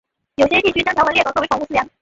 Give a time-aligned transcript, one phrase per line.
[0.35, 1.87] 有些地区将条纹鬣狗作为宠物饲养。